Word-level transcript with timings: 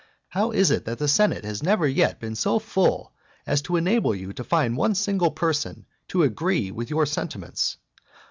How 0.29 0.49
is 0.49 0.71
it 0.71 0.85
that 0.85 0.97
the 0.97 1.07
senate 1.07 1.45
has 1.45 1.61
never 1.61 1.87
yet 1.87 2.19
been 2.19 2.33
so 2.33 2.57
full 2.57 3.13
as 3.45 3.61
to 3.61 3.75
enable 3.77 4.15
you 4.15 4.33
to 4.33 4.43
find 4.43 4.75
one 4.75 4.95
single 4.95 5.29
person 5.29 5.85
to 6.07 6.23
agree 6.23 6.71
with 6.71 6.89
your 6.89 7.05
sentiments? 7.05 7.77